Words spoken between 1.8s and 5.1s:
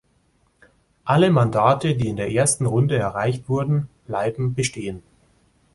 die in der ersten Runde erreicht wurden, bleiben bestehen.